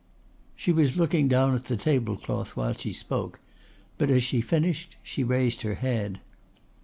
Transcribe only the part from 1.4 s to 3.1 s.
at the tablecloth while she